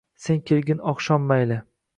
Sen 0.27 0.39
kelgin 0.47 0.81
oqshom, 0.93 1.31
mayli 1.33 1.63